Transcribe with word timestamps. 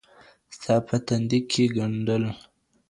ستا 0.55 0.75
په 0.87 0.95
تندي 1.07 1.39
كي 1.51 1.63
ګنډل 1.75 2.23